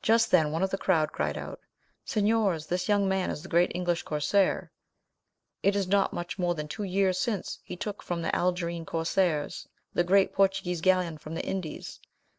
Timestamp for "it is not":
5.62-6.14